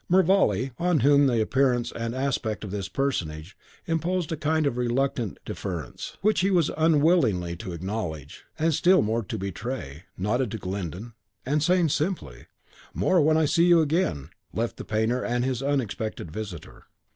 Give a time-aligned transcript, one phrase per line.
[0.09, 3.55] Mervale, on whom the appearance and aspect of this personage
[3.85, 9.21] imposed a kind of reluctant deference, which he was unwilling to acknowledge, and still more
[9.21, 11.13] to betray, nodded to Glyndon,
[11.45, 12.47] and saying, simply,
[12.95, 16.87] "More when I see you again," left the painter and his unexpected visitor.